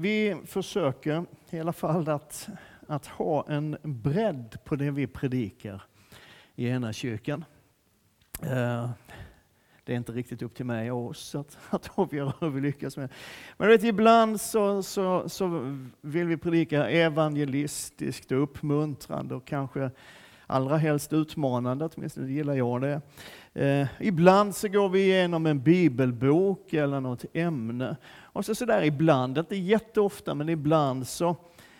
[0.00, 2.48] vi försöker i alla fall att,
[2.86, 5.82] att ha en bredd på det vi predikar
[6.56, 7.44] i ena kyrkan.
[8.42, 8.90] Eh,
[9.84, 12.96] det är inte riktigt upp till mig och oss att, att avgöra hur vi lyckas
[12.96, 13.12] med.
[13.56, 19.90] Men vet, ibland så, så, så vill vi predika evangelistiskt och uppmuntrande och kanske
[20.48, 23.00] allra helst utmanande, åtminstone gillar jag det.
[23.54, 27.96] Eh, ibland så går vi igenom en bibelbok eller något ämne.
[28.20, 31.36] Och så sådär ibland, inte jätteofta, men ibland så,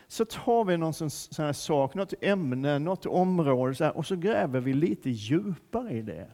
[0.08, 4.06] så tar vi någon sån, sån här sak, något ämne, något område så här, och
[4.06, 6.28] så gräver vi lite djupare i det.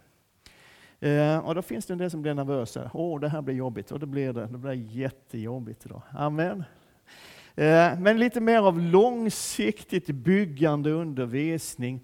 [1.09, 2.91] Eh, och då finns det en del som blir nervösa.
[2.95, 3.93] Åh, det här blir jobbigt.
[3.93, 4.47] Och det blir det.
[4.47, 6.03] Det blir jättejobbigt idag.
[6.13, 6.65] Amen.
[7.55, 12.01] Eh, men lite mer av långsiktigt byggande undervisning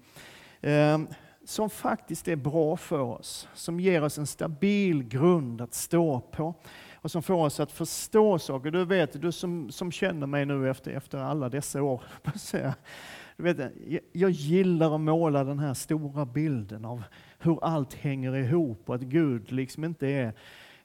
[0.61, 1.07] Ehm,
[1.45, 6.55] som faktiskt är bra för oss, som ger oss en stabil grund att stå på
[6.95, 8.71] och som får oss att förstå saker.
[8.71, 12.03] Du vet, du som, som känner mig nu efter, efter alla dessa år,
[13.37, 13.71] du vet,
[14.11, 17.03] jag gillar att måla den här stora bilden av
[17.39, 20.33] hur allt hänger ihop och att Gud liksom inte är,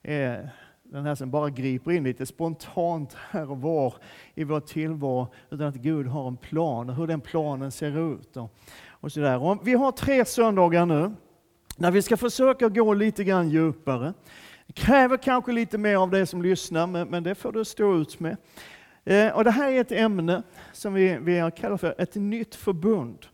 [0.02, 0.50] är
[0.82, 3.94] den här som bara griper in lite spontant här och var
[4.34, 8.36] i vår tillvaro, utan att Gud har en plan och hur den planen ser ut.
[8.36, 8.56] Och,
[9.06, 9.42] och så där.
[9.42, 11.12] Och vi har tre söndagar nu,
[11.76, 14.14] när vi ska försöka gå lite grann djupare.
[14.66, 17.96] Det kräver kanske lite mer av dig som lyssnar, men, men det får du stå
[17.96, 18.36] ut med.
[19.04, 23.26] Eh, och det här är ett ämne som vi, vi kallar för ett nytt förbund.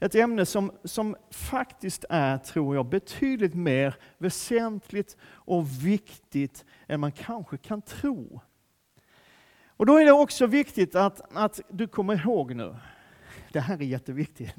[0.00, 7.12] Ett ämne som, som faktiskt är, tror jag, betydligt mer väsentligt och viktigt än man
[7.12, 8.40] kanske kan tro.
[9.66, 12.76] Och då är det också viktigt att, att du kommer ihåg nu,
[13.52, 14.54] det här är jätteviktigt,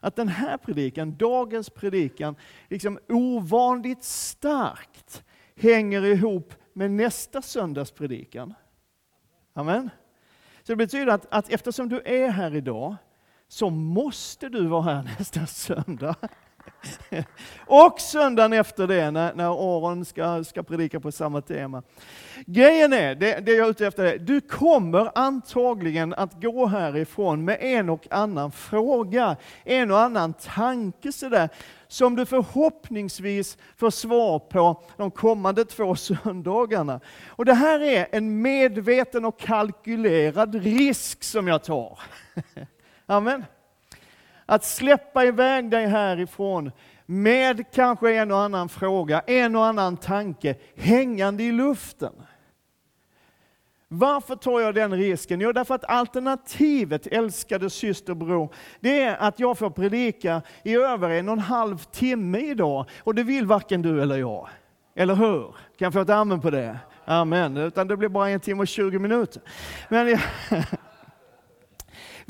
[0.00, 2.36] att den här predikan, dagens predikan,
[2.68, 5.24] liksom ovanligt starkt
[5.56, 8.54] hänger ihop med nästa söndags predikan.
[9.52, 9.90] Amen.
[10.62, 12.96] Så det betyder att, att eftersom du är här idag
[13.48, 16.14] så måste du vara här nästa söndag.
[17.66, 21.82] och söndagen efter det, när, när Aron ska, ska predika på samma tema.
[22.46, 27.44] Grejen är, det, det jag är ute efter är, du kommer antagligen att gå härifrån
[27.44, 31.48] med en och annan fråga, en och annan tanke sådär,
[31.88, 37.00] som du förhoppningsvis får svar på de kommande två söndagarna.
[37.26, 41.98] Och det här är en medveten och kalkylerad risk som jag tar.
[43.06, 43.44] Amen.
[44.50, 46.72] Att släppa iväg dig härifrån
[47.06, 52.12] med kanske en och annan fråga, en och annan tanke hängande i luften.
[53.88, 55.40] Varför tar jag den risken?
[55.40, 61.28] Jo, därför att alternativet, älskade systerbror, det är att jag får predika i över en
[61.28, 62.86] och en halv timme idag.
[63.00, 64.48] Och det vill varken du eller jag.
[64.94, 65.42] Eller hur?
[65.42, 66.78] Kan jag få ett amen på det?
[67.04, 67.56] Amen.
[67.56, 69.42] Utan det blir bara en timme och 20 minuter.
[69.88, 70.18] Men,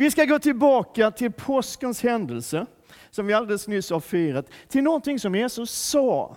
[0.01, 2.67] Vi ska gå tillbaka till påskens händelse,
[3.11, 6.37] som vi alldeles nyss har firat, till någonting som Jesus sa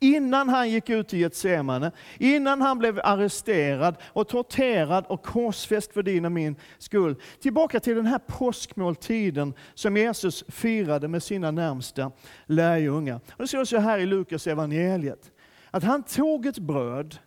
[0.00, 6.02] innan han gick ut i Getsemane, innan han blev arresterad och torterad och korsfäst för
[6.02, 7.16] din och min skull.
[7.40, 12.12] Tillbaka till den här påskmåltiden som Jesus firade med sina närmsta
[12.46, 13.20] lärjungar.
[13.32, 15.32] Och det står så här i Lukas evangeliet
[15.70, 17.18] att han tog ett bröd,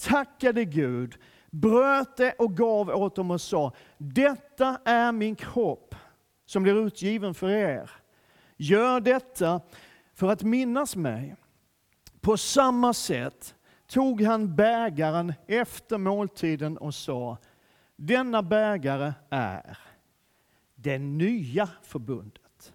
[0.00, 1.14] tackade Gud,
[1.50, 5.94] bröt det och gav åt dem och sa, detta är min kropp
[6.46, 7.90] som blir utgiven för er.
[8.56, 9.60] Gör detta
[10.14, 11.36] för att minnas mig.
[12.20, 13.54] På samma sätt
[13.86, 17.36] tog han bägaren efter måltiden och sa,
[17.96, 19.78] denna bägare är
[20.74, 22.72] det nya förbundet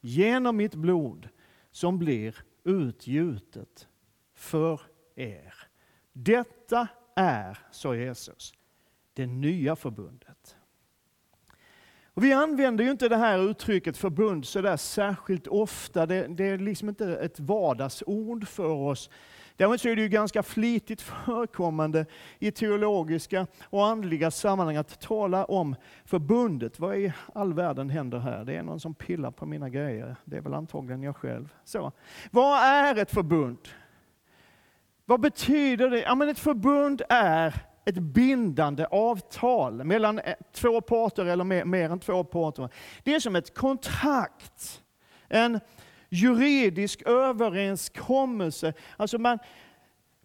[0.00, 1.28] genom mitt blod
[1.70, 3.88] som blir utgjutet
[4.34, 4.80] för
[5.14, 5.54] er.
[6.12, 8.54] Detta är, sa Jesus,
[9.14, 10.56] det nya förbundet.
[12.14, 16.06] Och vi använder ju inte det här uttrycket förbund så där särskilt ofta.
[16.06, 19.10] Det, det, är liksom inte ett vardagsord för oss.
[19.56, 22.06] Däremot så är det ju ganska flitigt förekommande
[22.38, 26.78] i teologiska och andliga sammanhang att tala om förbundet.
[26.78, 28.44] Vad i all världen händer här?
[28.44, 30.16] Det är någon som pillar på mina grejer.
[30.24, 31.54] Det är väl antagligen jag själv.
[31.64, 31.92] Så.
[32.30, 33.58] Vad är ett förbund?
[35.12, 36.00] Vad betyder det?
[36.00, 37.54] Ja, men ett förbund är
[37.84, 42.68] ett bindande avtal mellan eh, två parter eller mer, mer än två parter.
[43.02, 44.82] Det är som ett kontrakt,
[45.28, 45.60] en
[46.08, 48.74] juridisk överenskommelse.
[48.96, 49.38] Alltså man,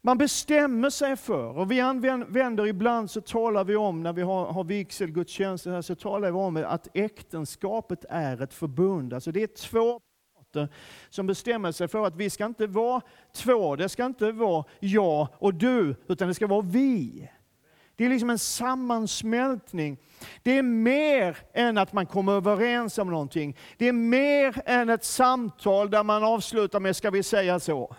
[0.02, 4.46] man bestämmer sig för, och vi använder ibland så talar vi om, när vi har,
[4.46, 9.14] har vigselgudstjänster, så talar vi om att äktenskapet är ett förbund.
[9.14, 10.02] Alltså det är två
[10.48, 10.74] parter
[11.10, 13.02] som bestämmer sig för att vi ska inte vara
[13.34, 17.30] två, det ska inte vara jag och du, utan det ska vara vi.
[17.96, 19.98] Det är liksom en sammansmältning.
[20.44, 23.58] Det är mer än att man kommer överens om någonting.
[23.78, 27.96] Det är mer än ett samtal där man avslutar med, ska vi säga så?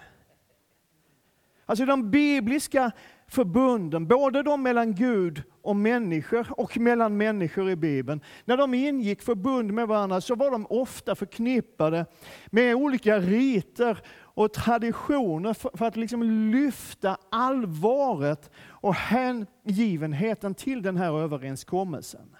[1.66, 2.92] Alltså de bibliska
[3.28, 8.20] förbunden, både de mellan Gud och människor och mellan människor i Bibeln.
[8.44, 12.06] När de ingick förbund med varandra så var de ofta förknippade
[12.46, 13.98] med olika riter
[14.38, 16.22] och traditioner för, att liksom
[16.52, 22.36] lyfta allvaret och hängivenheten till den här överenskommelsen.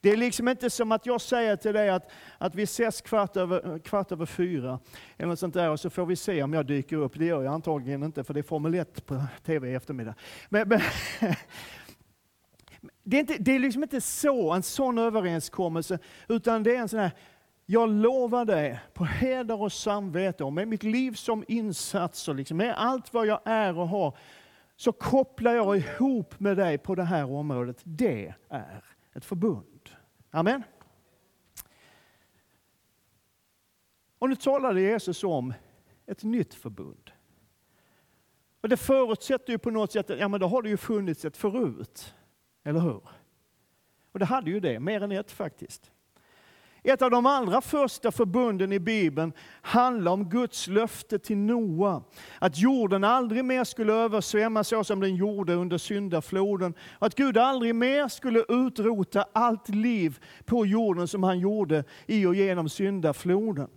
[0.00, 3.36] Det är liksom inte som att jag säger till dig att, att vi ses kvart
[3.36, 4.78] över, kvart över fyra,
[5.16, 7.18] eller något sånt där, och så får vi se om jag dyker upp.
[7.18, 10.14] Det gör jag antagligen inte, för det är Formel 1 på TV i eftermiddag.
[10.48, 10.80] Men, men
[13.04, 15.98] det, är inte, det är liksom inte så, en sån överenskommelse,
[16.28, 17.12] utan det är en sån här,
[17.66, 22.56] jag lovar dig på heder och samvete, och med mitt liv som insats, och liksom,
[22.56, 24.16] med allt vad jag är och har,
[24.76, 27.80] så kopplar jag ihop med dig på det här området.
[27.84, 28.82] Det är
[29.14, 29.69] ett förbund.
[30.30, 30.62] Amen.
[34.18, 35.54] Och nu talade Jesus om
[36.06, 37.10] ett nytt förbund.
[38.60, 41.24] Och det förutsätter ju på något sätt att ja, men då har det ju funnits
[41.24, 42.14] ett förut.
[42.62, 43.02] Eller hur?
[44.12, 45.92] Och det hade ju det, mer än ett faktiskt.
[46.82, 49.32] Ett av de allra första förbunden i Bibeln
[49.62, 52.02] handlar om Guds löfte till Noa.
[52.38, 56.74] Att jorden aldrig mer skulle översvämmas så som den gjorde under syndafloden.
[56.98, 62.26] Och att Gud aldrig mer skulle utrota allt liv på jorden som han gjorde i
[62.26, 63.68] och genom syndafloden.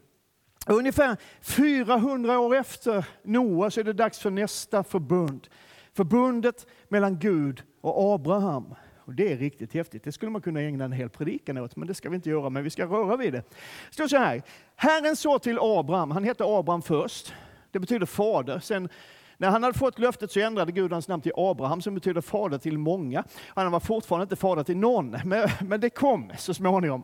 [0.67, 5.47] Ungefär 400 år efter Noa så är det dags för nästa förbund.
[5.93, 8.75] Förbundet mellan Gud och Abraham.
[9.05, 10.03] Och det är riktigt häftigt.
[10.03, 12.49] Det skulle man kunna ägna en hel predikan åt, men det ska vi inte göra.
[12.49, 13.43] Men vi ska röra vid det.
[13.89, 14.41] Det står så här.
[14.75, 17.33] Herren sa till Abraham, han hette Abraham först.
[17.71, 18.59] Det betyder fader.
[18.59, 18.89] Sen
[19.37, 22.57] när han hade fått löftet så ändrade Gud hans namn till Abraham som betyder fader
[22.57, 23.23] till många.
[23.47, 27.03] Han var fortfarande inte fader till någon, men, men det kom så småningom.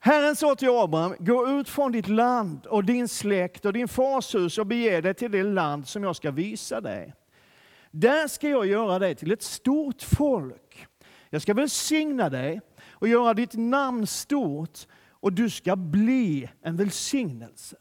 [0.00, 4.34] Herren sa till Abraham, gå ut från ditt land och din släkt och din fars
[4.34, 7.14] hus och bege dig till det land som jag ska visa dig.
[7.90, 10.67] Där ska jag göra dig till ett stort folk
[11.30, 12.60] jag ska välsigna dig
[12.90, 17.76] och göra ditt namn stort och du ska bli en välsignelse.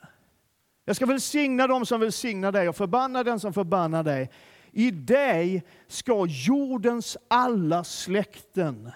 [0.85, 4.31] Jag ska välsigna dem som välsignar dig och förbanna den som förbannar dig.
[4.71, 8.91] I dig ska jordens alla släkten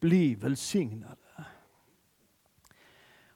[0.00, 1.27] bli välsignade.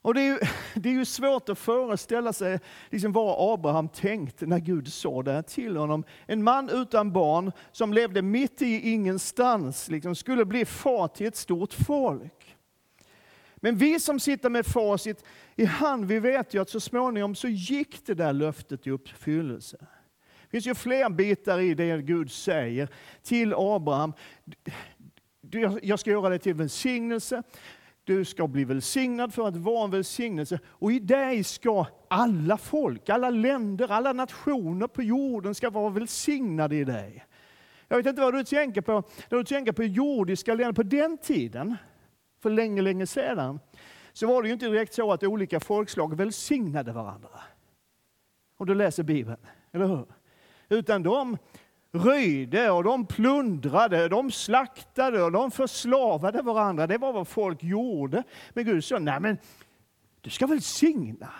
[0.02, 0.38] Och det är, ju,
[0.74, 2.60] det är ju svårt att föreställa sig
[2.90, 6.04] liksom vad Abraham tänkt när Gud sa det till honom.
[6.26, 11.36] En man utan barn som levde mitt i ingenstans liksom, skulle bli far till ett
[11.36, 12.56] stort folk.
[13.56, 15.24] Men vi som sitter med facit
[15.56, 19.76] i hand, vi vet ju att så småningom så gick det där löftet i uppfyllelse.
[20.42, 22.88] Det finns ju fler bitar i det Gud säger
[23.22, 24.12] till Abraham.
[25.82, 27.42] Jag ska göra dig till välsignelse.
[28.04, 30.58] Du ska bli välsignad för att vara en välsignelse.
[30.66, 36.76] Och i dig ska alla folk, alla länder, alla nationer på jorden ska vara välsignade
[36.76, 37.26] i dig.
[37.88, 40.72] Jag vet inte vad du tänker på när du tänker på jordiska länder.
[40.72, 41.76] På den tiden,
[42.40, 43.60] för länge, länge sedan,
[44.12, 47.40] så var det ju inte direkt så att olika folkslag välsignade varandra.
[48.56, 49.40] Om du läser Bibeln,
[49.72, 50.06] eller hur?
[50.68, 51.38] Utan de
[51.92, 56.86] röjde och de plundrade, de slaktade och de förslavade varandra.
[56.86, 58.22] Det var vad folk gjorde.
[58.50, 59.38] Men Gud sa, nej men
[60.20, 61.32] du ska välsigna.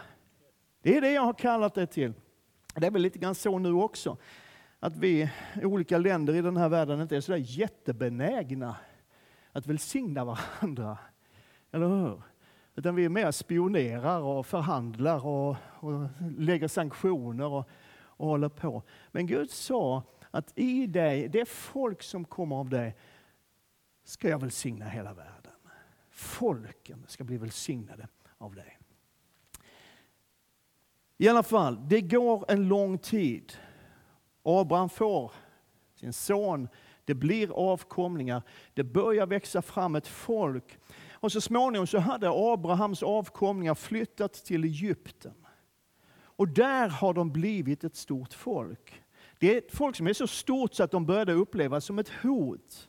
[0.82, 2.12] Det är det jag har kallat det till.
[2.75, 4.16] Det är väl lite grann så nu också.
[4.80, 5.30] Att vi
[5.62, 8.76] i olika länder i den här världen inte är så där jättebenägna
[9.52, 10.99] att välsigna varandra.
[11.73, 12.23] Eller hur?
[12.75, 18.82] Utan vi är mer spionerar och förhandlar och, och lägger sanktioner och, och håller på.
[19.11, 22.96] Men Gud sa att i dig, det folk som kommer av dig,
[24.04, 25.52] ska jag välsigna hela världen.
[26.10, 28.08] Folken ska bli välsignade
[28.38, 28.78] av dig.
[31.18, 33.52] I alla fall, det går en lång tid.
[34.42, 35.32] Abraham får
[35.94, 36.68] sin son,
[37.04, 38.42] det blir avkomlingar,
[38.74, 40.78] det börjar växa fram ett folk.
[41.10, 45.46] Och så småningom så hade Abrahams avkomlingar flyttat till Egypten.
[46.14, 49.01] Och där har de blivit ett stort folk.
[49.42, 52.08] Det är ett folk som är så stort så att de började upplevas som ett
[52.08, 52.88] hot.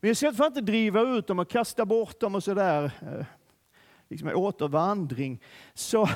[0.00, 3.26] Men istället för att inte driva ut dem och kasta bort dem och sådär, eh,
[4.08, 5.42] liksom återvandring,
[5.74, 6.08] så,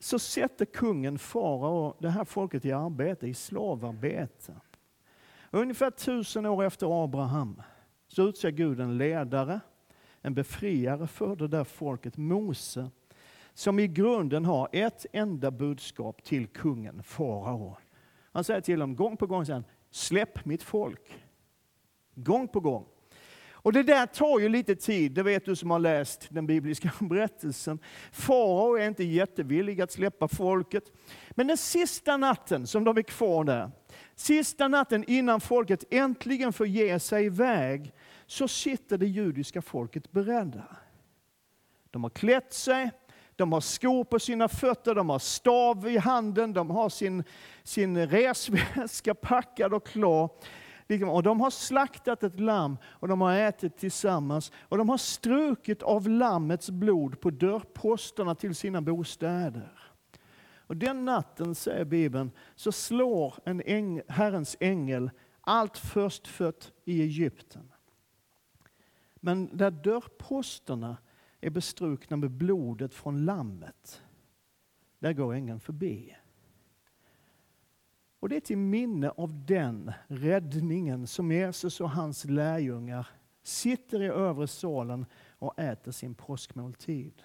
[0.00, 4.54] så sätter kungen farao det här folket i arbete, i slavarbete.
[5.50, 7.62] Ungefär tusen år efter Abraham
[8.08, 9.60] så utser Gud en ledare,
[10.22, 12.90] en befriare för det där folket, Mose,
[13.54, 17.76] som i grunden har ett enda budskap till kungen farao.
[18.32, 21.18] Han säger till dem gång på gång, säger släpp mitt folk.
[22.14, 22.86] Gång på gång.
[23.68, 26.92] Och det där tar ju lite tid, det vet du som har läst den bibliska
[27.00, 27.78] berättelsen.
[28.12, 30.84] Farao är inte jättevillig att släppa folket.
[31.30, 33.70] Men den sista natten som de är kvar där,
[34.14, 37.92] sista natten innan folket äntligen får ge sig iväg,
[38.26, 40.76] så sitter det judiska folket beredda.
[41.90, 42.90] De har klätt sig,
[43.38, 47.24] de har skor på sina fötter, de har stav i handen, de har sin,
[47.62, 50.30] sin resväska packad och klar.
[50.88, 54.52] Liksom, och de har slaktat ett lamm och de har ätit tillsammans.
[54.60, 59.72] Och de har strukit av lammets blod på dörrposterna till sina bostäder.
[60.56, 67.72] Och den natten, säger Bibeln, så slår en äng, Herrens ängel allt förstfött i Egypten.
[69.14, 70.96] Men där dörrposterna
[71.40, 74.02] är bestrukna med blodet från lammet,
[74.98, 76.16] där går ängeln förbi.
[78.20, 83.08] Och det är till minne av den räddningen som Jesus och hans lärjungar
[83.42, 85.06] sitter i övre salen
[85.38, 87.22] och äter sin påskmåltid.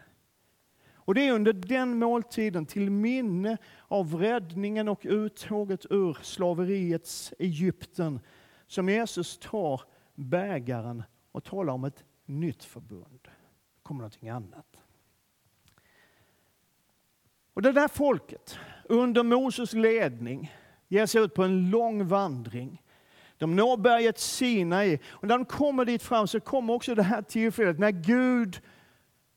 [1.06, 8.20] Och det är under den måltiden, till minne av räddningen och uttåget ur slaveriets Egypten,
[8.68, 9.82] som Jesus tar
[10.16, 13.28] bägaren och talar om ett nytt förbund.
[13.84, 14.66] Kommer någonting annat.
[17.54, 20.52] Och det där folket, under Moses ledning,
[20.88, 22.82] ger sig ut på en lång vandring.
[23.38, 27.22] De når berget Sinai och när de kommer dit fram så kommer också det här
[27.22, 28.62] tillfället när Gud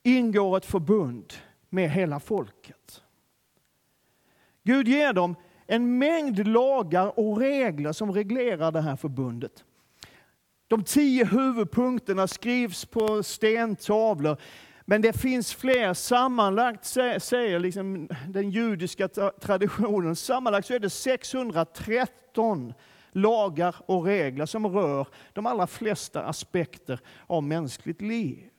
[0.03, 1.33] ingår ett förbund
[1.69, 3.03] med hela folket.
[4.63, 5.37] Gud ger dem
[5.67, 9.65] en mängd lagar och regler som reglerar det här förbundet.
[10.69, 14.37] De tio huvudpunkterna skrivs på stentavlor.
[14.85, 15.95] Men det finns fler.
[15.95, 19.09] Sammanlagt säger liksom den judiska
[19.41, 22.73] traditionen, sammanlagt så är det 613
[23.13, 28.51] lagar och regler som rör de allra flesta aspekter av mänskligt liv.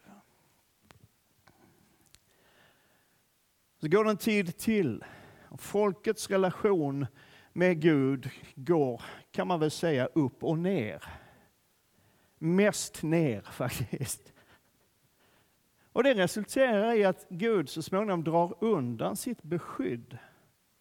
[3.81, 5.03] Så går det en tid till.
[5.57, 7.05] Folkets relation
[7.53, 11.03] med Gud går, kan man väl säga, upp och ner.
[12.37, 14.33] Mest ner faktiskt.
[15.91, 20.17] Och det resulterar i att Gud så småningom drar undan sitt beskydd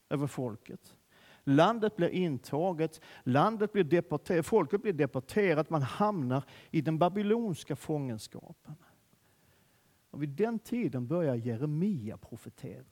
[0.08, 0.96] över folket.
[1.44, 8.74] Landet blir intaget, landet blir deporterat, folket blir deporterat, man hamnar i den babylonska fångenskapen.
[10.10, 12.84] Och vid den tiden börjar Jeremia profetera.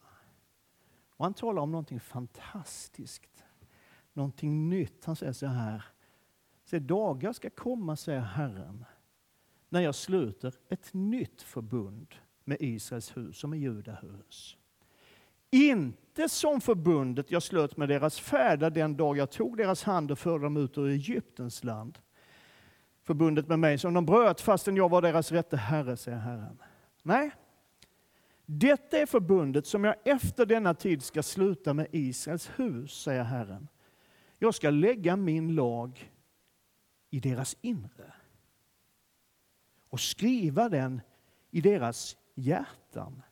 [1.16, 3.44] Och han talar om någonting fantastiskt,
[4.12, 5.04] någonting nytt.
[5.04, 5.84] Han säger så här,
[6.64, 8.84] Se, dagar ska komma, säger Herren,
[9.68, 14.56] när jag sluter ett nytt förbund med Israels hus och med Judahus.
[15.50, 20.18] Inte som förbundet jag slöt med deras fäder den dag jag tog deras hand och
[20.18, 21.98] förde dem ut ur Egyptens land.
[23.02, 26.62] Förbundet med mig som de bröt fastän jag var deras rätte herre, säger Herren.
[27.02, 27.30] Nej,
[28.46, 33.68] detta är förbundet som jag efter denna tid ska sluta med Israels hus, säger Herren.
[34.38, 36.13] Jag ska lägga min lag
[37.14, 38.12] i deras inre
[39.90, 41.00] och skriva den
[41.50, 43.22] i deras hjärtan.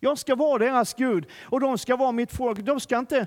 [0.00, 2.58] Jag ska vara deras Gud och de ska vara mitt folk.
[2.58, 3.26] De ska inte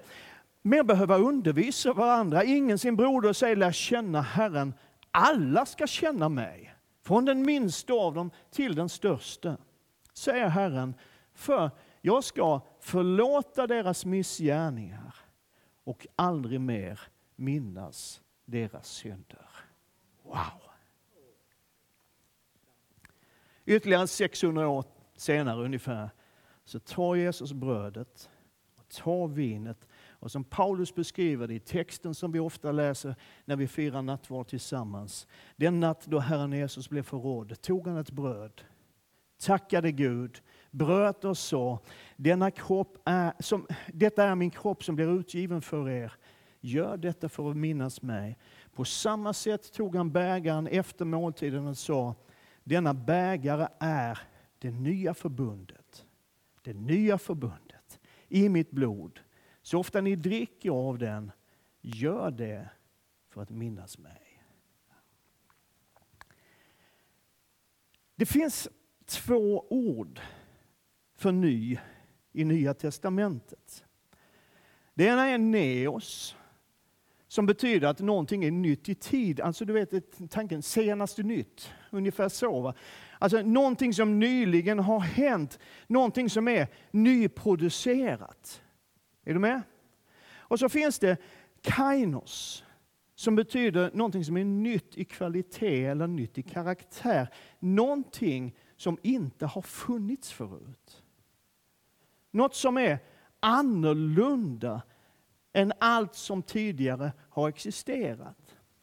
[0.62, 2.44] mer behöva undervisa varandra.
[2.44, 4.74] Ingen sin broder säger lär känna Herren.
[5.12, 9.58] Alla ska känna mig, från den minsta av dem till den största,
[10.14, 10.96] säger Herren.
[11.34, 11.72] För
[12.02, 15.16] jag ska förlåta deras missgärningar
[15.84, 17.00] och aldrig mer
[17.36, 19.50] minnas deras synder.
[20.24, 20.62] Wow!
[23.66, 24.86] Ytterligare 600 år
[25.16, 26.10] senare ungefär
[26.66, 28.30] så tar Jesus brödet
[28.76, 29.88] och tar vinet
[30.20, 34.48] och som Paulus beskriver det i texten som vi ofta läser när vi firar nattvard
[34.48, 35.28] tillsammans.
[35.56, 38.62] Den natt då Herren Jesus blev förrådd tog han ett bröd,
[39.40, 41.80] tackade Gud, bröt och sa,
[42.16, 46.14] Denna kropp är, som, detta är min kropp som blir utgiven för er.
[46.60, 48.38] Gör detta för att minnas mig.
[48.74, 52.16] På samma sätt tog han bägaren efter måltiden och sa,
[52.64, 54.20] denna bägare är
[54.60, 56.06] det nya förbundet.
[56.62, 59.20] Det nya förbundet i mitt blod.
[59.62, 61.32] Så ofta ni dricker av den,
[61.82, 62.70] gör det
[63.30, 64.44] för att minnas mig.
[68.16, 68.70] Det finns
[69.06, 70.20] två ord
[71.16, 71.78] för ny
[72.32, 73.86] i Nya Testamentet.
[74.94, 76.36] Det ena är neos
[77.38, 79.42] som betyder att någonting är nytt i tid.
[79.42, 82.62] Alltså du vet tanken senaste nytt, ungefär så.
[82.62, 82.74] Va?
[83.20, 88.62] Alltså någonting som nyligen har hänt, någonting som är nyproducerat.
[89.26, 89.62] Är du med?
[90.38, 91.18] Och så finns det
[91.62, 92.64] kainos,
[93.16, 97.30] som betyder någonting som är nytt i kvalitet eller nytt i karaktär.
[97.60, 101.04] Någonting som inte har funnits förut.
[102.32, 103.00] Något som är
[103.40, 104.82] annorlunda
[105.54, 108.38] än allt som tidigare har existerat.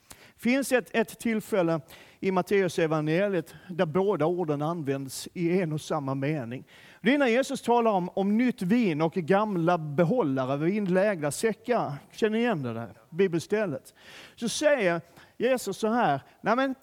[0.09, 1.81] Det finns ett, ett tillfälle
[2.21, 6.65] i Matteus evangeliet där båda orden används i en och samma mening.
[7.03, 11.93] Det är när Jesus talar om, om nytt vin och gamla behållare, vinlägda säckar.
[12.13, 13.95] Känner ni igen det där bibelstället?
[14.35, 15.01] Så säger
[15.37, 16.75] Jesus så här, nej men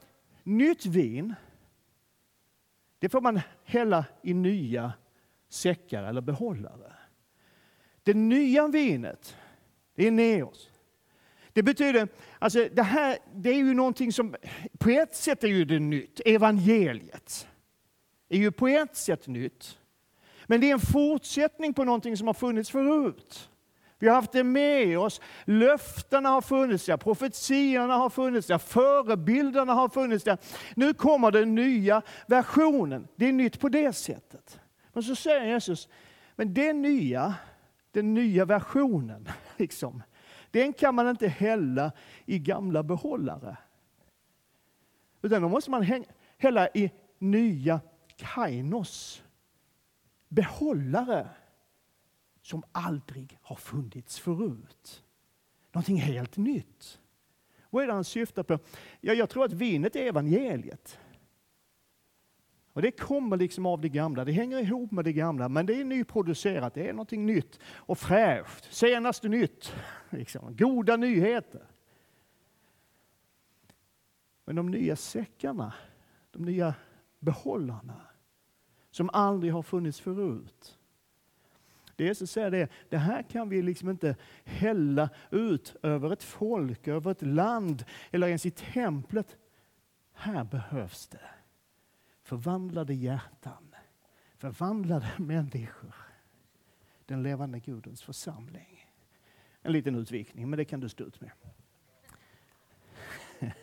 [0.44, 1.36] nytt vin,
[3.00, 4.94] det får man hälla i nya
[5.50, 6.94] säckar eller behållare.
[8.04, 9.38] Det nya vinet,
[10.02, 10.70] det är neos.
[11.54, 12.08] Det betyder,
[12.40, 14.36] alltså det här det är ju någonting som,
[14.80, 16.22] på ett sätt är ju det nytt.
[16.26, 17.48] Evangeliet
[18.30, 19.78] är ju på ett sätt nytt.
[20.46, 23.50] Men det är en fortsättning på någonting som har funnits förut.
[24.00, 25.22] Vi har haft det med oss.
[25.46, 30.38] Löftena har funnits där, profetiorna har funnits där, förebilderna har funnits där.
[30.76, 33.08] Nu kommer den nya versionen.
[33.16, 34.60] Det är nytt på det sättet.
[34.94, 35.90] Men så säger Jesus,
[36.36, 37.36] men det nya,
[37.92, 39.30] den nya versionen,
[39.62, 40.04] liksom,
[40.52, 41.92] den kan man inte hälla
[42.26, 43.58] i gamla behållare.
[45.22, 46.06] Utan då måste man
[46.38, 47.82] hälla i nya
[48.16, 49.24] kainos,
[50.28, 51.30] behållare
[52.42, 55.04] som aldrig har funnits förut.
[55.72, 57.00] Någonting helt nytt.
[57.70, 58.60] Vad är det han syftar på?
[59.02, 61.00] Ja, jag tror att vinet är evangeliet.
[62.74, 65.82] Och Det kommer liksom av det gamla, det hänger ihop med det gamla, men det
[65.82, 69.74] är nyproducerat, det är någonting nytt och fräscht, senaste nytt.
[70.10, 70.56] Liksom.
[70.56, 71.68] Goda nyheter.
[74.46, 75.74] Men de nya säckarna,
[76.32, 76.76] de nya
[77.20, 78.02] behållarna,
[78.92, 80.78] som aldrig har funnits förut.
[81.96, 86.88] Det Jesus säger det, det här kan vi liksom inte hälla ut över ett folk,
[86.88, 89.38] över ett land eller ens i templet.
[90.14, 91.41] Här behövs det
[92.32, 93.76] förvandlade hjärtan,
[94.38, 95.94] förvandlade människor.
[97.06, 98.88] Den levande Gudens församling.
[99.62, 101.32] En liten utvikning, men det kan du stå ut med.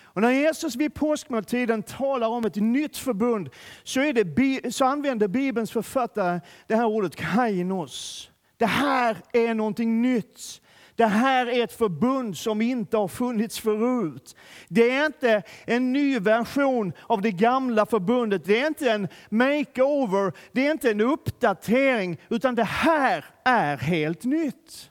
[0.00, 3.50] Och när Jesus vid påskmåltiden talar om ett nytt förbund
[3.82, 8.30] så, är det, så använder Bibelns författare det här ordet kainos.
[8.56, 10.62] Det här är någonting nytt.
[10.96, 14.36] Det här är ett förbund som inte har funnits förut.
[14.68, 18.44] Det är inte en ny version av det gamla förbundet.
[18.44, 24.24] Det är inte en makeover, det är inte en uppdatering, utan det här är helt
[24.24, 24.90] nytt.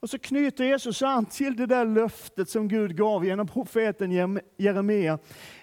[0.00, 5.18] Och så knyter Jesus an till det där löftet som Gud gav genom profeten Jeremia.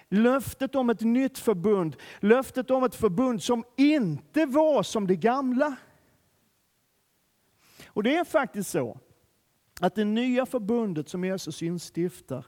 [0.08, 5.76] Löftet om ett nytt förbund, löftet om ett förbund som inte var som det gamla.
[7.92, 8.98] Och det är faktiskt så
[9.80, 12.46] att det nya förbundet som Jesus instiftar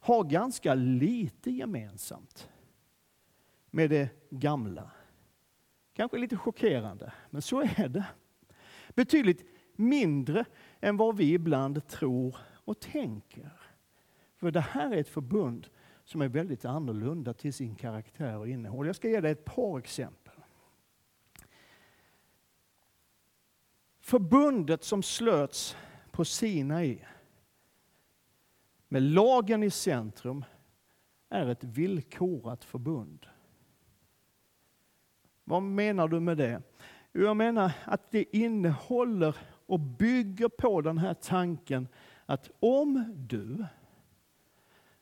[0.00, 2.48] har ganska lite gemensamt
[3.70, 4.90] med det gamla.
[5.94, 8.06] Kanske lite chockerande, men så är det.
[8.94, 9.44] Betydligt
[9.76, 10.44] mindre
[10.80, 13.52] än vad vi ibland tror och tänker.
[14.36, 15.68] För det här är ett förbund
[16.04, 18.86] som är väldigt annorlunda till sin karaktär och innehåll.
[18.86, 20.23] Jag ska ge dig ett par exempel.
[24.04, 25.76] Förbundet som slöts
[26.10, 26.98] på Sinai
[28.88, 30.44] med lagen i centrum
[31.28, 33.26] är ett villkorat förbund.
[35.44, 36.62] Vad menar du med det?
[37.12, 39.36] Jag menar att det innehåller
[39.66, 41.88] och bygger på den här tanken
[42.26, 43.66] att om du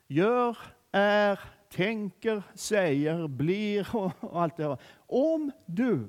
[0.07, 0.59] gör,
[0.93, 4.79] är, tänker, säger, blir och allt det där.
[5.07, 6.09] Om du,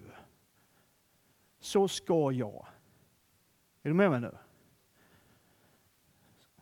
[1.59, 2.67] så ska jag.
[3.83, 4.31] Är du med mig nu?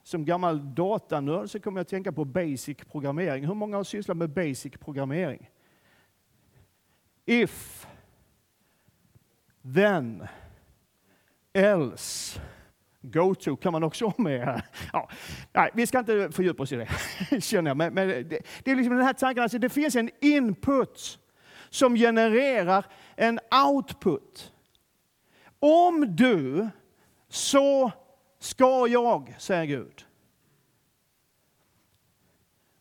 [0.04, 3.48] Som gammal datanörd så kommer jag att tänka på basic programmering.
[3.48, 5.50] Hur många har sysslat med basic programmering?
[7.26, 7.88] If,
[9.76, 10.28] then,
[11.54, 12.42] else,
[13.02, 14.62] go to kan man också ha med.
[14.94, 15.10] Ja,
[15.54, 16.90] nej, vi ska inte fördjupa oss i det,
[17.42, 17.78] känner jag.
[17.78, 18.24] Men, men det,
[18.64, 21.20] det, är liksom den här tanken, alltså det finns en input
[21.70, 24.54] som genererar en output.
[25.60, 26.70] Om du
[27.32, 27.92] så
[28.40, 30.06] ska jag, säger Gud.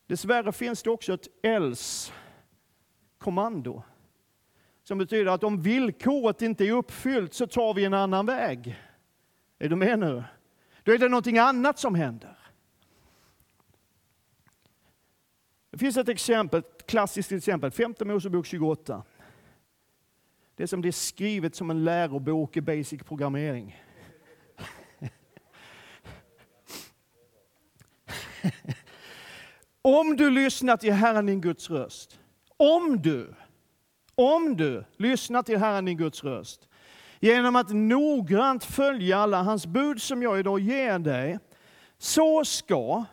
[0.07, 3.83] Dessvärre finns det också ett else-kommando.
[4.83, 8.79] Som betyder att om villkoret inte är uppfyllt så tar vi en annan väg.
[9.59, 10.23] Är du med nu?
[10.83, 12.37] Då är det någonting annat som händer.
[15.69, 19.03] Det finns ett exempel, ett klassiskt exempel, 5 Mosebok 28.
[20.55, 23.81] Det som det är skrivet som en lärobok i basic programmering.
[29.81, 32.19] om du lyssnar till Herren din Guds röst,
[32.57, 33.33] om du,
[34.15, 36.67] om du lyssnar till Herren din Guds röst,
[37.19, 41.39] genom att noggrant följa alla hans bud som jag idag ger dig,
[41.97, 43.05] så ska,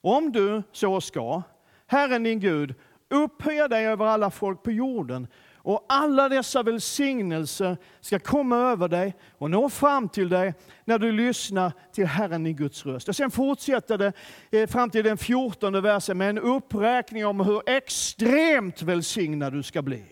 [0.00, 1.42] om du så ska,
[1.86, 2.74] Herren din Gud
[3.10, 5.26] upphöja dig över alla folk på jorden
[5.64, 11.12] och alla dessa välsignelser ska komma över dig och nå fram till dig när du
[11.12, 13.08] lyssnar till Herren i Guds röst.
[13.08, 14.12] Och sen fortsätter det
[14.50, 19.82] eh, fram till den fjortonde versen med en uppräkning om hur extremt välsignad du ska
[19.82, 20.04] bli.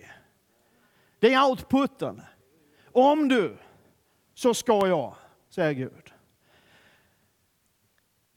[1.18, 2.22] Det är outputen.
[2.92, 3.56] Om du,
[4.34, 5.14] så ska jag,
[5.50, 6.12] säger Gud.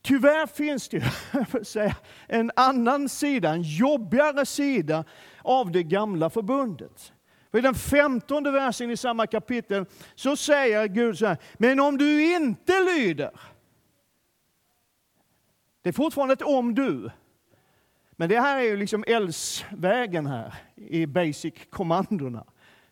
[0.01, 1.91] Tyvärr finns det ju,
[2.27, 5.05] en annan sida, en jobbigare sida
[5.43, 7.13] av det gamla förbundet.
[7.51, 11.97] För I den femtonde versen i samma kapitel så säger Gud så här, men om
[11.97, 13.31] du inte lyder,
[15.81, 17.11] det är fortfarande ett om du,
[18.11, 22.45] men det här är ju liksom eldsvägen här i basic-kommandona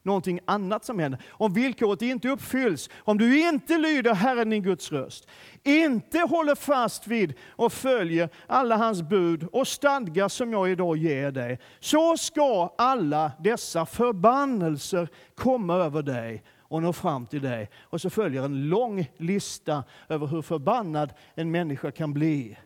[0.04, 1.22] någonting annat som händer.
[1.30, 5.28] Om villkoret inte uppfylls, om du inte lyder Herren din Guds röst,
[5.64, 11.32] inte håller fast vid och följer alla hans bud och stadgar som jag idag ger
[11.32, 17.70] dig, så ska alla dessa förbannelser komma över dig och nå fram till dig.
[17.82, 22.58] Och så följer en lång lista över hur förbannad en människa kan bli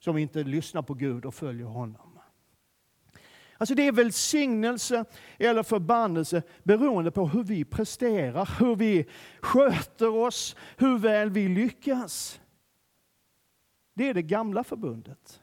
[0.00, 2.07] som inte lyssnar på Gud och följer honom.
[3.60, 5.04] Alltså det är välsignelse
[5.38, 9.06] eller förbannelse beroende på hur vi presterar, hur vi
[9.40, 12.40] sköter oss, hur väl vi lyckas.
[13.94, 15.42] Det är det gamla förbundet.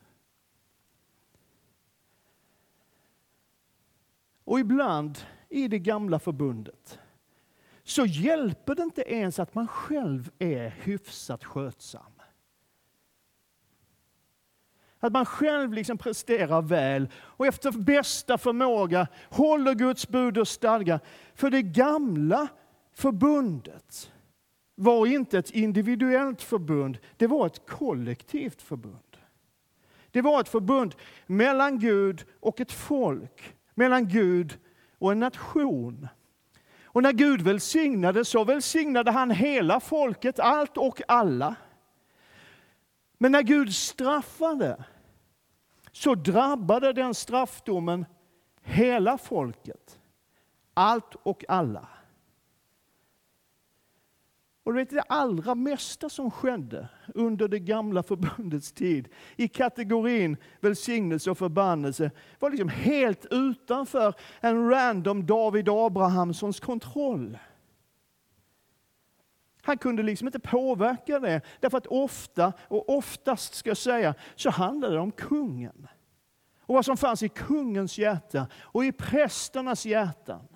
[4.43, 5.17] Och ibland
[5.49, 6.99] i det gamla förbundet
[7.83, 12.14] så hjälper det inte ens att man själv är hyfsat skötsam.
[14.99, 20.99] Att man själv liksom presterar väl och efter bästa förmåga håller Guds bud och stadgar.
[21.35, 22.47] För det gamla
[22.93, 24.11] förbundet
[24.75, 28.99] var inte ett individuellt förbund, det var ett kollektivt förbund.
[30.11, 30.95] Det var ett förbund
[31.27, 34.57] mellan Gud och ett folk, mellan Gud
[34.99, 36.07] och en nation.
[36.83, 41.55] Och när Gud välsignade så välsignade han hela folket, allt och alla.
[43.17, 44.83] Men när Gud straffade
[45.91, 48.05] så drabbade den straffdomen
[48.61, 49.99] hela folket.
[50.73, 51.87] Allt och alla.
[54.63, 60.37] Och du vet, det allra mesta som skedde under det gamla förbundets tid i kategorin
[60.59, 67.37] välsignelse och förbannelse var liksom helt utanför en random David Abrahamssons kontroll.
[69.65, 74.49] Han kunde liksom inte påverka det, därför att ofta, och oftast ska jag säga, så
[74.49, 75.87] handlade det om kungen.
[76.61, 80.47] Och vad som fanns i kungens hjärta och i prästernas hjärtan.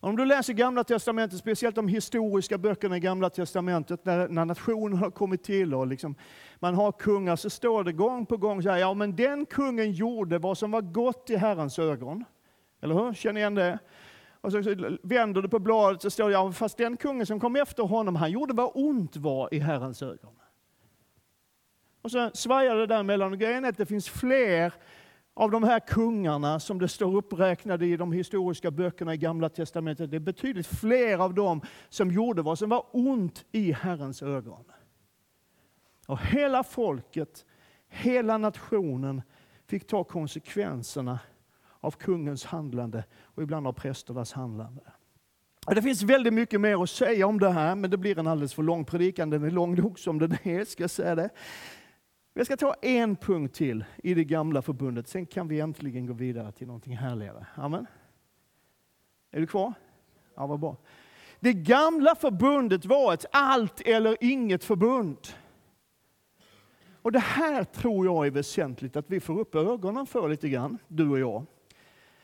[0.00, 4.98] Om du läser Gamla Testamentet, speciellt de historiska böckerna i Gamla Testamentet, när, när nationen
[4.98, 6.14] har kommit till och liksom,
[6.58, 9.92] man har kungar, så står det gång på gång så här, ja men den kungen
[9.92, 12.24] gjorde vad som var gott i Herrens ögon.
[12.80, 13.14] Eller hur?
[13.14, 13.78] Känner igen det?
[14.56, 17.82] Och så vänder du på bladet så står det, fast den kungen som kom efter
[17.82, 20.34] honom, han gjorde vad ont var i Herrens ögon.
[22.02, 23.32] Och så svajar det där mellan.
[23.32, 24.72] Och grejen är att det finns fler
[25.34, 30.10] av de här kungarna som det står uppräknade i de historiska böckerna i Gamla Testamentet.
[30.10, 34.64] Det är betydligt fler av dem som gjorde vad som var ont i Herrens ögon.
[36.06, 37.44] Och hela folket,
[37.88, 39.22] hela nationen
[39.66, 41.18] fick ta konsekvenserna
[41.80, 44.82] av kungens handlande och ibland av prästernas handlande.
[45.66, 48.54] Det finns väldigt mycket mer att säga om det här, men det blir en alldeles
[48.54, 49.30] för lång predikan.
[49.30, 51.30] Den är lång nog som den är, ska jag säga det.
[52.34, 56.12] Jag ska ta en punkt till i det gamla förbundet, sen kan vi äntligen gå
[56.12, 57.46] vidare till någonting härligare.
[57.54, 57.86] Amen.
[59.30, 59.72] Är du kvar?
[60.34, 60.76] Ja, vad bra.
[61.40, 65.18] Det gamla förbundet var ett allt eller inget förbund.
[67.02, 70.78] Och det här tror jag är väsentligt att vi får upp ögonen för lite grann,
[70.88, 71.46] du och jag.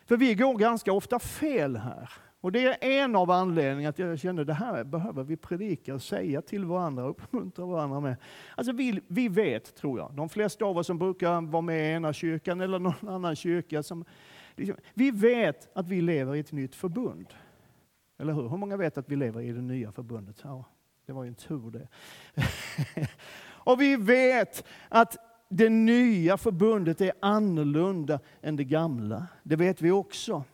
[0.07, 2.11] För vi går ganska ofta fel här.
[2.41, 5.95] Och det är en av anledningarna att jag kände att det här behöver vi predika
[5.95, 8.17] och säga till varandra och uppmuntra varandra med.
[8.55, 11.93] Alltså vi, vi vet, tror jag, de flesta av oss som brukar vara med i
[11.93, 14.05] ena kyrkan eller någon annan kyrka, som,
[14.57, 17.35] liksom, vi vet att vi lever i ett nytt förbund.
[18.19, 18.49] Eller hur?
[18.49, 20.41] Hur många vet att vi lever i det nya förbundet?
[20.43, 20.65] Ja,
[21.07, 21.89] det var ju en tur det.
[23.45, 25.17] och vi vet att
[25.49, 29.27] det nya förbundet är annorlunda än det gamla.
[29.43, 30.45] Det vet vi också.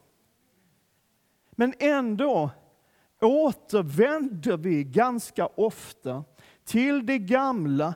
[1.50, 2.50] Men ändå
[3.20, 6.24] återvänder vi ganska ofta
[6.64, 7.94] till det gamla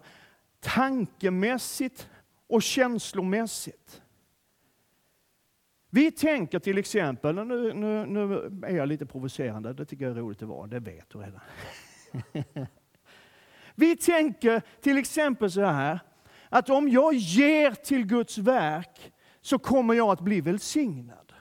[0.60, 2.08] tankemässigt
[2.46, 4.02] och känslomässigt.
[5.90, 8.34] Vi tänker till exempel, nu, nu, nu
[8.66, 11.40] är jag lite provocerande, det tycker jag är roligt att vara, det vet du redan.
[13.74, 16.00] Vi tänker till exempel så här,
[16.54, 21.32] att om jag ger till Guds verk så kommer jag att bli välsignad.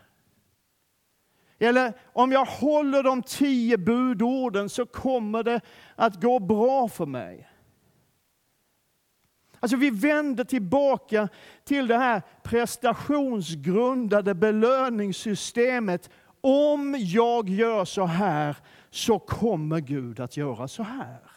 [1.60, 5.62] Eller om jag håller de tio budorden så kommer det
[5.96, 7.50] att gå bra för mig.
[9.60, 11.30] Alltså vi vänder tillbaka
[11.64, 16.10] till det här prestationsgrundade belöningssystemet.
[16.42, 18.58] Om jag gör så här
[18.90, 21.33] så kommer Gud att göra så här.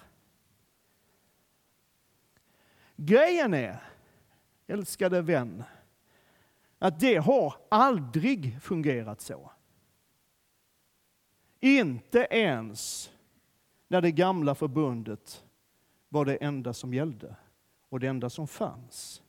[2.96, 3.82] Grejen är,
[4.66, 5.64] älskade vän,
[6.78, 9.50] att det har aldrig fungerat så.
[11.60, 13.10] Inte ens
[13.88, 15.44] när det gamla förbundet
[16.08, 17.36] var det enda som gällde
[17.88, 19.22] och det enda som fanns.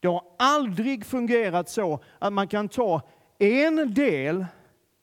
[0.00, 3.02] Det har aldrig fungerat så att man kan ta
[3.38, 4.46] en del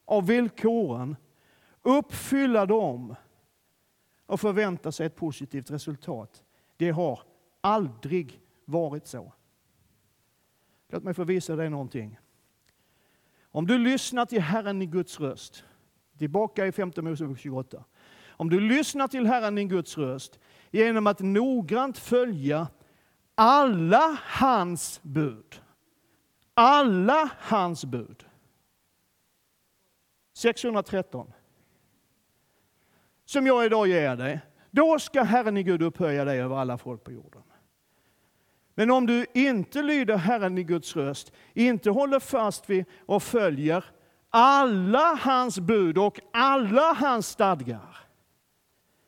[0.04, 1.16] av villkoren,
[1.82, 3.14] uppfylla dem
[4.26, 6.42] och förvänta sig ett positivt resultat.
[6.76, 7.20] Det har
[7.68, 9.32] aldrig varit så.
[10.88, 12.18] Låt mig få visa dig någonting.
[13.42, 15.64] Om du lyssnar till Herren i Guds röst,
[16.18, 17.84] tillbaka i 5 Mosebok 28.
[18.28, 20.38] Om du lyssnar till Herren i Guds röst
[20.70, 22.68] genom att noggrant följa
[23.34, 25.62] alla hans bud.
[26.54, 28.24] Alla hans bud.
[30.32, 31.32] 613.
[33.24, 34.40] Som jag idag ger dig.
[34.70, 37.42] Då ska Herren i Gud upphöja dig över alla folk på jorden.
[38.78, 43.84] Men om du inte lyder Herren i Guds röst, inte håller fast vid och följer
[44.30, 47.96] alla hans bud och alla hans stadgar,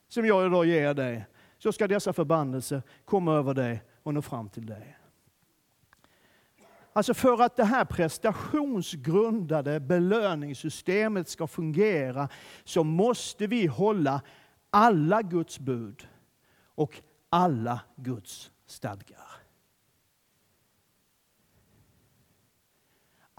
[0.09, 1.27] som jag idag ger dig,
[1.59, 4.99] så ska dessa förbannelser komma över dig och nå fram till dig.
[6.93, 12.29] Alltså för att det här prestationsgrundade belöningssystemet ska fungera
[12.65, 14.21] så måste vi hålla
[14.71, 16.09] alla Guds bud
[16.65, 19.30] och alla Guds stadgar.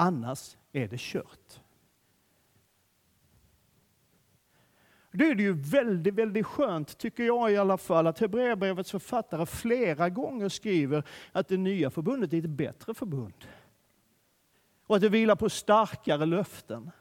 [0.01, 1.59] Annars är det kört.
[5.11, 9.45] Då är det ju väldigt, väldigt skönt, tycker jag i alla fall, att Hebreerbrevets författare
[9.45, 13.47] flera gånger skriver att det nya förbundet är ett bättre förbund.
[14.87, 16.91] Och att det vilar på starkare löften.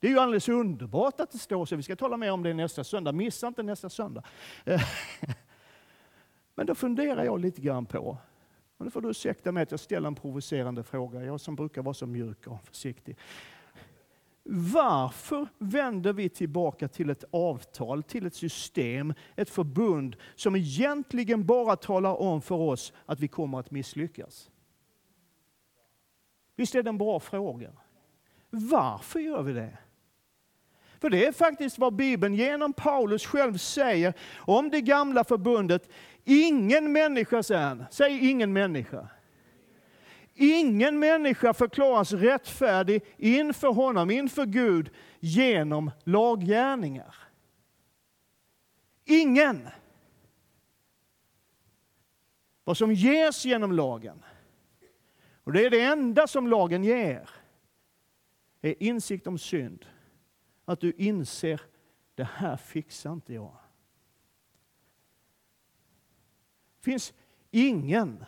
[0.00, 1.76] Det är ju alldeles underbart att det står så.
[1.76, 3.12] Vi ska tala mer om det nästa söndag.
[3.12, 4.22] Missa inte nästa söndag.
[6.54, 8.18] Men då funderar jag lite grann på,
[8.82, 11.82] och nu får du ursäkta mig att jag ställer en provocerande fråga, jag som brukar
[11.82, 13.16] vara så mjuk och försiktig.
[14.42, 21.76] Varför vänder vi tillbaka till ett avtal, till ett system, ett förbund som egentligen bara
[21.76, 24.50] talar om för oss att vi kommer att misslyckas?
[26.56, 27.72] Visst är det en bra fråga?
[28.50, 29.78] Varför gör vi det?
[31.02, 35.88] För det är faktiskt vad Bibeln genom Paulus själv säger om det gamla förbundet.
[36.24, 39.08] Ingen människa, säger han, säg ingen människa
[40.34, 47.14] Ingen människa förklaras rättfärdig inför honom, inför Gud, genom laggärningar.
[49.04, 49.68] Ingen.
[52.64, 54.24] Vad som ges genom lagen,
[55.44, 57.30] och det är det enda som lagen ger,
[58.60, 59.86] är insikt om synd.
[60.64, 61.60] Att du inser,
[62.14, 63.56] det här fixar inte jag.
[66.76, 67.14] Det finns
[67.50, 68.24] ingen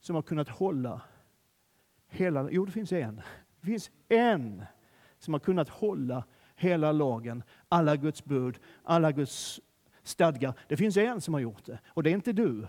[0.00, 1.02] som har kunnat hålla
[2.08, 2.50] hela...
[2.50, 3.22] Jo, det finns en.
[3.60, 4.64] Det finns en
[5.18, 6.24] som har kunnat hålla
[6.56, 9.60] hela lagen, alla Guds bud, alla Guds
[10.02, 10.54] stadgar.
[10.68, 12.68] Det finns en som har gjort det, och det är inte du.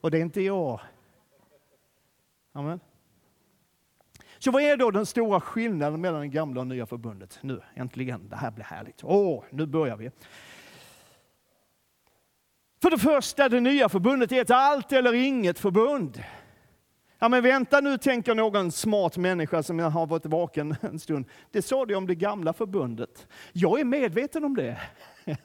[0.00, 0.80] Och det är inte jag.
[2.52, 2.80] Amen.
[4.44, 7.38] Så vad är då den stora skillnaden mellan det gamla och nya förbundet?
[7.40, 9.00] Nu, äntligen, det här blir härligt.
[9.04, 10.10] Åh, nu börjar vi.
[12.82, 16.22] För det första, det nya förbundet är ett allt eller inget förbund.
[17.18, 21.26] Ja, men vänta nu, tänker någon smart människa som har varit vaken en stund.
[21.50, 23.26] Det sa du om det gamla förbundet.
[23.52, 24.80] Jag är medveten om det.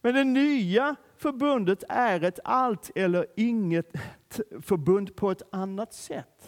[0.00, 3.92] Men det nya förbundet är ett allt eller inget
[4.62, 6.39] förbund på ett annat sätt.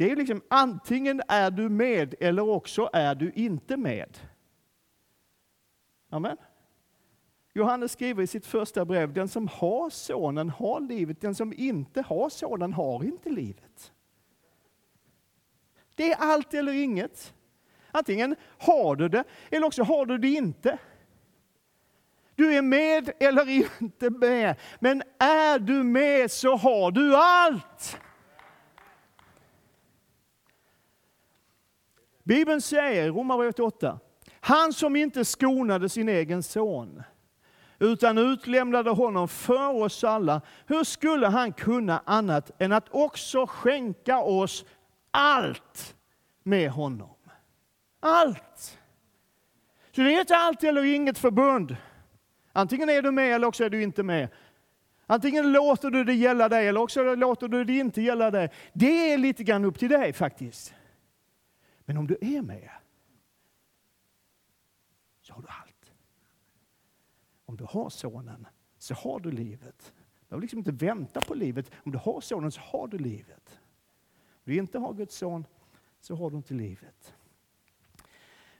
[0.00, 4.18] Det är liksom antingen är du med eller också är du inte med.
[6.10, 6.36] Amen.
[7.54, 12.02] Johannes skriver i sitt första brev, den som har sonen har livet, den som inte
[12.02, 13.92] har sonen har inte livet.
[15.94, 17.34] Det är allt eller inget.
[17.90, 20.78] Antingen har du det, eller också har du det inte.
[22.34, 23.48] Du är med eller
[23.82, 24.56] inte med.
[24.78, 28.00] Men är du med så har du allt.
[32.30, 33.98] Bibeln säger i Romarbrevet 8,
[34.40, 37.02] han som inte skonade sin egen son,
[37.78, 44.18] utan utlämnade honom för oss alla, hur skulle han kunna annat än att också skänka
[44.18, 44.64] oss
[45.10, 45.96] allt
[46.42, 47.16] med honom?
[48.00, 48.78] Allt!
[49.96, 51.76] Så det är inte allt eller inget förbund.
[52.52, 54.28] Antingen är du med eller också är du inte med.
[55.06, 58.50] Antingen låter du det gälla dig eller också låter du det inte gälla dig.
[58.72, 60.74] Det är lite grann upp till dig faktiskt.
[61.90, 62.70] Men om du är med
[65.20, 65.92] så har du allt.
[67.44, 68.46] Om du har sonen
[68.78, 69.92] så har du livet.
[70.20, 71.70] Du behöver liksom inte vänta på livet.
[71.84, 73.60] Om du har sonen så har du livet.
[74.32, 75.44] Om du inte har Guds son
[76.00, 77.14] så har du inte livet.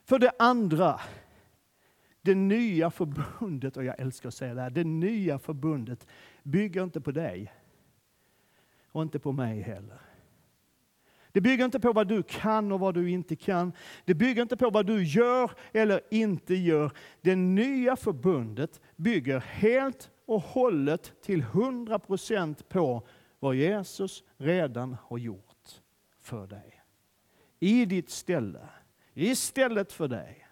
[0.03, 0.99] För det andra,
[2.21, 6.07] det nya förbundet, och jag älskar att säga det här, det nya förbundet
[6.43, 7.53] bygger inte på dig
[8.85, 10.10] och inte på mig heller.
[11.31, 13.73] Det bygger inte på vad du kan och vad du inte kan.
[14.05, 16.91] Det bygger inte på vad du gör eller inte gör.
[17.21, 23.07] Det nya förbundet bygger helt och hållet till 100 procent på
[23.39, 25.81] vad Jesus redan har gjort
[26.19, 26.83] för dig.
[27.59, 28.69] I ditt ställe,
[29.13, 30.47] istället för dig.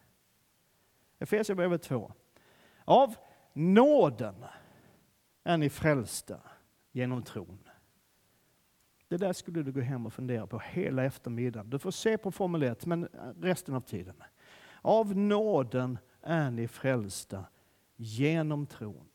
[1.19, 2.13] Efesierbrevet 2.
[2.85, 3.15] Av
[3.53, 4.45] nåden
[5.43, 6.39] är ni frälsta
[6.91, 7.68] genom tron.
[9.09, 11.69] Det där skulle du gå hem och fundera på hela eftermiddagen.
[11.69, 13.05] Du får se på Formel 1, men
[13.41, 14.23] resten av tiden.
[14.81, 17.45] Av nåden är ni frälsta
[17.95, 19.09] genom tron.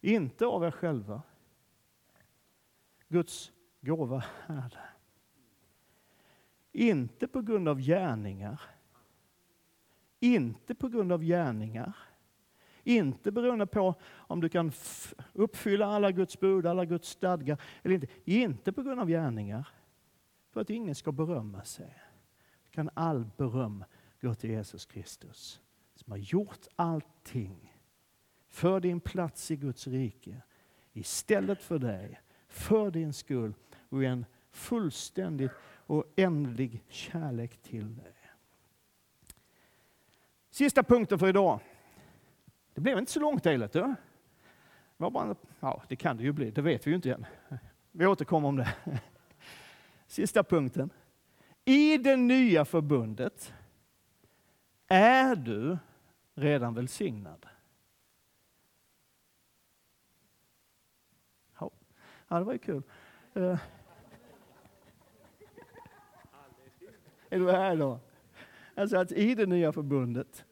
[0.00, 1.22] Inte av er själva.
[3.08, 4.88] Guds gåva är det.
[6.72, 8.60] Inte på grund av gärningar.
[10.20, 11.96] Inte på grund av gärningar.
[12.88, 14.72] Inte beroende på om du kan
[15.32, 18.06] uppfylla alla Guds bud, alla Guds stadgar eller inte.
[18.24, 19.68] Inte på grund av gärningar.
[20.50, 21.94] För att ingen ska berömma sig.
[22.70, 23.84] Kan all beröm
[24.20, 25.60] gå till Jesus Kristus
[25.94, 27.74] som har gjort allting
[28.48, 30.42] för din plats i Guds rike
[30.92, 33.54] istället för dig, för din skull
[33.88, 38.14] och i en fullständigt och ändlig kärlek till dig.
[40.50, 41.60] Sista punkten för idag.
[42.78, 43.72] Det blev inte så långt delet.
[43.72, 43.94] Det,
[44.96, 47.26] var bara, ja, det kan det ju bli, det vet vi ju inte än.
[47.92, 48.74] Vi återkommer om det.
[50.06, 50.90] Sista punkten.
[51.64, 53.54] I det nya förbundet
[54.86, 55.78] är du
[56.34, 57.46] redan välsignad.
[61.58, 61.70] Ja,
[62.28, 62.82] det var ju kul.
[63.34, 63.42] Eh.
[67.30, 68.00] Är du här då?
[68.74, 70.44] Alltså att i det nya förbundet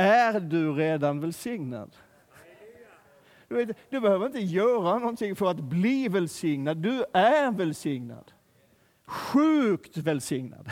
[0.00, 1.96] är du redan välsignad.
[3.48, 6.76] Du, vet, du behöver inte göra någonting för att bli välsignad.
[6.76, 8.32] Du är välsignad.
[9.06, 10.70] Sjukt välsignad.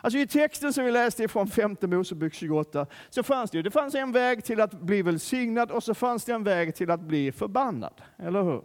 [0.00, 3.94] Alltså I texten som vi läste från femte Mosebok 28 så fanns det, det fanns
[3.94, 7.32] en väg till att bli välsignad och så fanns det en väg till att bli
[7.32, 8.02] förbannad.
[8.16, 8.62] Eller hur?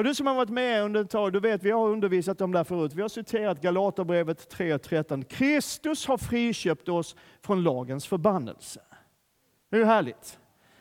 [0.00, 2.52] Och du som har varit med under ett tag, du vet vi har undervisat om
[2.52, 2.92] det här förut.
[2.94, 5.24] Vi har citerat Galaterbrevet 3.13.
[5.24, 8.80] Kristus har friköpt oss från lagens förbannelse.
[9.70, 10.38] Det är ju härligt.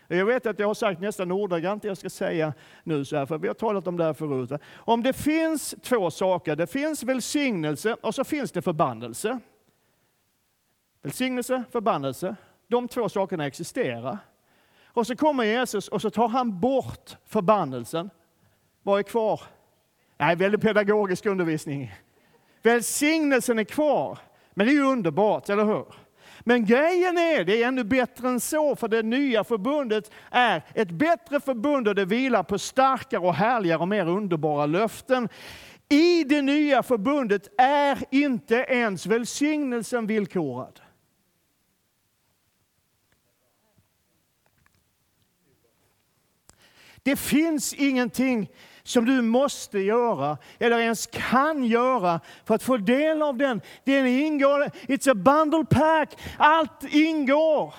[0.08, 2.54] Jag vet att jag har sagt nästan ordagrant det jag ska säga
[2.84, 4.62] nu, så här, för vi har talat om det här förut.
[4.76, 9.40] Om det finns två saker, det finns välsignelse och så finns det förbannelse.
[11.02, 12.36] Välsignelse, förbannelse,
[12.68, 14.18] de två sakerna existerar.
[14.86, 18.10] Och så kommer Jesus och så tar han bort förbannelsen
[18.90, 19.42] vad är kvar?
[20.18, 21.94] Nej, väldigt pedagogisk undervisning.
[22.62, 24.20] Välsignelsen är kvar.
[24.54, 25.86] Men det är ju underbart, eller hur?
[26.40, 30.92] Men grejen är, det är ännu bättre än så, för det nya förbundet är ett
[30.92, 35.30] bättre förbund och det vilar på starkare och härligare och mer underbara löften.
[35.90, 40.82] I det nya förbundet är inte ens välsignelsen villkorad.
[47.04, 48.50] Det finns ingenting
[48.90, 53.62] som du måste göra eller ens kan göra för att få del av den.
[53.84, 57.74] Den ingår, it's a bundle pack, allt ingår.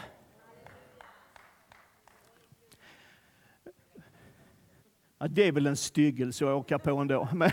[5.19, 7.29] Ja, det är väl en styggelse att åka på ändå.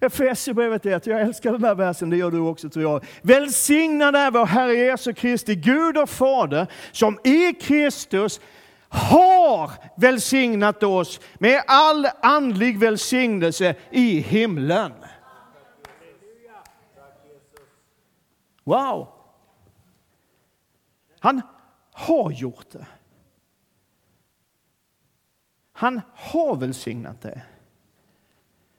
[0.00, 3.04] Efesierbrevet 1, jag älskar den här versen, det gör du också tror jag.
[3.22, 8.40] Välsignad är vår Herre Jesu Kristi Gud och Fader som i Kristus
[8.88, 14.92] har välsignat oss med all andlig välsignelse i himlen.
[18.64, 19.08] Wow!
[21.18, 21.42] Han
[21.92, 22.86] har gjort det.
[25.72, 27.42] Han har välsignat det.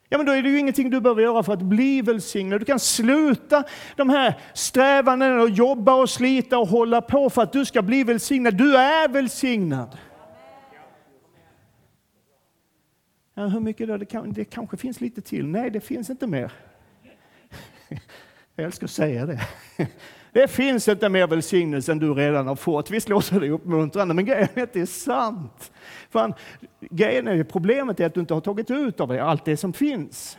[0.08, 2.60] Ja, men då är det ju ingenting du behöver göra för att bli välsignad.
[2.60, 3.64] Du kan sluta
[3.96, 8.04] de här strävandena och jobba och slita och hålla på för att du ska bli
[8.04, 8.54] välsignad.
[8.54, 9.98] Du är välsignad.
[13.34, 13.96] Ja, hur mycket då?
[13.96, 15.46] Det, kan, det kanske finns lite till.
[15.46, 16.52] Nej, det finns inte mer.
[18.54, 19.40] Jag älskar att säga det.
[20.38, 22.90] Det finns inte mer välsignelse än du redan har fått.
[22.90, 25.72] Visst låter det uppmuntrande, men grejen är att det är sant.
[26.10, 26.34] Fan,
[26.80, 29.72] grejen är, problemet är att du inte har tagit ut av dig allt det som
[29.72, 30.38] finns.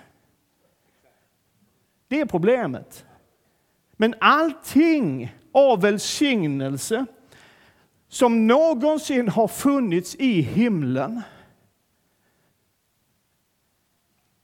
[2.08, 3.06] Det är problemet.
[3.92, 7.06] Men allting av välsignelse
[8.08, 11.22] som någonsin har funnits i himlen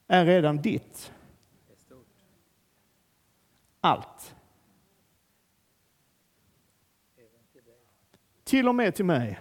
[0.08, 1.12] är redan ditt.
[3.80, 4.35] Allt.
[8.46, 9.40] Till och med till mig.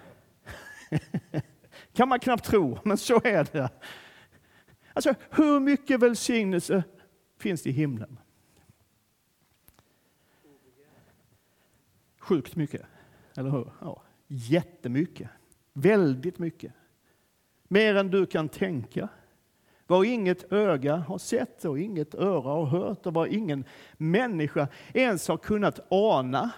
[1.94, 3.70] kan man knappt tro, men så är det.
[4.94, 6.84] Alltså, hur mycket välsignelse
[7.38, 8.20] finns det i himlen?
[12.20, 12.82] Sjukt mycket,
[13.38, 13.72] eller hur?
[13.82, 15.30] Ja, jättemycket.
[15.74, 16.74] Väldigt mycket.
[17.68, 19.10] Mer än du kan tänka.
[19.88, 23.66] Vad inget öga har sett och inget öra har hört och vad ingen
[23.98, 26.52] människa ens har kunnat ana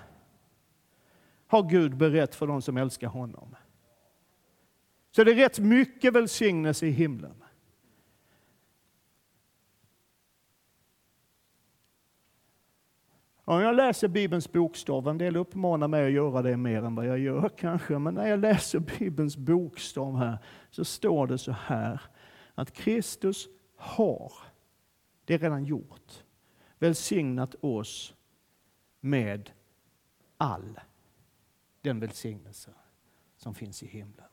[1.48, 3.56] har Gud berett för de som älskar honom.
[5.12, 7.44] Så det är rätt mycket välsignelse i himlen.
[13.50, 17.06] Om jag läser Bibelns bokstav, en del uppmanar mig att göra det mer än vad
[17.06, 20.38] jag gör kanske, men när jag läser Bibelns bokstav här
[20.70, 22.02] så står det så här
[22.56, 24.34] att Kristus har,
[25.26, 26.24] det är redan gjort,
[26.80, 28.16] välsignat oss
[29.00, 29.50] med
[30.38, 30.80] all
[31.82, 32.74] den välsignelse
[33.38, 34.28] som finns i himlen.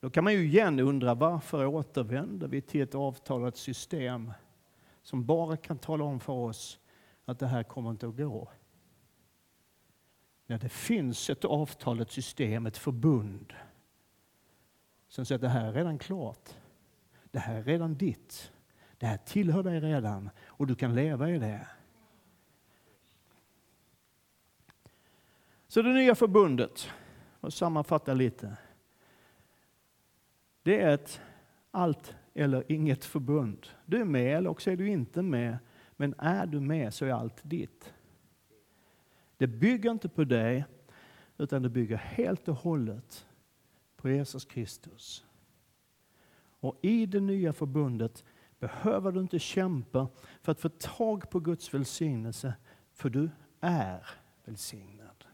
[0.00, 4.32] Då kan man ju igen undra varför återvänder vi till ett avtalat system
[5.02, 6.78] som bara kan tala om för oss
[7.24, 8.50] att det här kommer inte att gå.
[10.46, 13.52] När det finns ett avtal, ett system, ett förbund
[15.08, 16.48] som säger att det här är redan klart.
[17.30, 18.52] Det här är redan ditt.
[18.98, 21.66] Det här tillhör dig redan och du kan leva i det.
[25.68, 26.90] Så det nya förbundet,
[27.40, 28.56] och sammanfatta lite.
[30.62, 31.20] Det är ett
[31.70, 33.66] allt eller inget förbund.
[33.86, 35.58] Du är med eller också är du inte med.
[35.96, 37.92] Men är du med så är allt ditt.
[39.36, 40.64] Det bygger inte på dig,
[41.38, 43.26] utan det bygger helt och hållet
[43.96, 45.24] på Jesus Kristus.
[46.60, 48.24] Och i det nya förbundet
[48.58, 50.08] behöver du inte kämpa
[50.42, 52.54] för att få tag på Guds välsignelse,
[52.94, 53.30] för du
[53.60, 54.06] är
[54.44, 55.24] välsignad.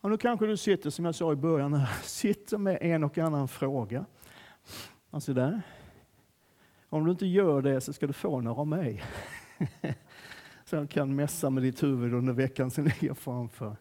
[0.00, 3.18] Och nu kanske du sitter, som jag sa i början, här, sitter med en och
[3.18, 4.04] annan fråga.
[5.10, 5.62] Alltså där.
[6.88, 9.02] Om du inte gör det så ska du få några av mig.
[10.64, 13.76] så jag kan mässa med ditt huvud under veckan som ligger framför.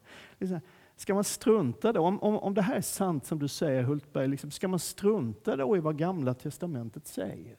[0.96, 4.28] Ska man strunta då, om, om, om det här är sant som du säger Hultberg,
[4.28, 7.58] liksom, ska man strunta då i vad Gamla Testamentet säger?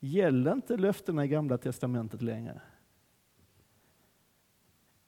[0.00, 2.60] Gäller inte löftena i Gamla Testamentet längre?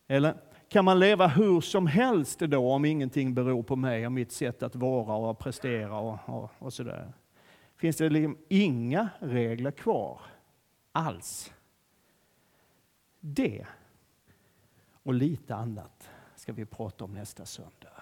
[0.06, 0.36] Eller
[0.68, 4.62] kan man leva hur som helst då om ingenting beror på mig och mitt sätt
[4.62, 7.12] att vara och prestera och, och, och sådär?
[7.76, 10.20] Finns det liksom inga regler kvar
[10.92, 11.52] alls?
[13.20, 13.66] Det
[15.02, 16.10] och lite annat
[16.40, 17.99] ska vi prata om nästa söndag.